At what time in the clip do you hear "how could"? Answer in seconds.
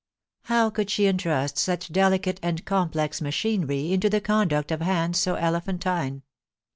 0.45-0.89